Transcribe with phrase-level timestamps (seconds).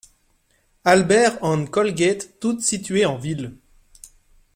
[0.83, 3.53] Albert and Colgate, toutes situées en ville.